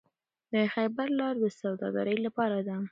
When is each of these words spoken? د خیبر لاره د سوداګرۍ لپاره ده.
د 0.53 0.53
خیبر 0.73 1.07
لاره 1.19 1.39
د 1.43 1.45
سوداګرۍ 1.59 2.17
لپاره 2.25 2.57
ده. 2.67 2.75